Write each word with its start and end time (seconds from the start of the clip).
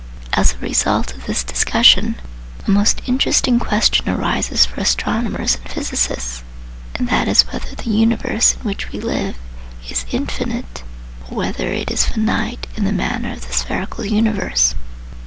As 0.33 0.53
a 0.55 0.65
result 0.65 1.13
of 1.13 1.27
this 1.27 1.43
discussion, 1.43 2.15
a 2.67 2.71
most 2.71 3.03
interesting 3.05 3.59
question 3.59 4.09
arises 4.09 4.65
for 4.65 4.81
astronomers 4.81 5.57
and 5.57 5.69
physicists, 5.71 6.41
and 6.95 7.07
that 7.09 7.27
is 7.27 7.43
whether 7.53 7.75
the 7.75 7.91
universe 7.91 8.55
in 8.55 8.61
which 8.61 8.91
we 8.91 8.99
live 8.99 9.35
is 9.91 10.07
infinite, 10.09 10.81
or 11.29 11.37
whether 11.37 11.67
it 11.67 11.91
is 11.91 12.05
finite 12.07 12.65
in 12.75 12.83
the 12.83 12.91
manner 12.91 13.31
of 13.31 13.45
the 13.47 13.53
spherical 13.53 14.03
universe. 14.03 14.73